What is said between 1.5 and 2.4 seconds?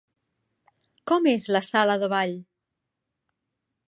la sala de ball?